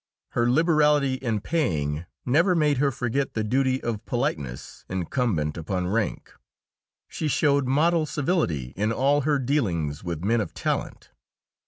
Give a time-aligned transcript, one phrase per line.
[0.29, 6.33] Her liberality in paying never made her forget the duty of politeness incumbent upon rank.
[7.07, 11.11] She showed model civility in all her dealings with men of talent.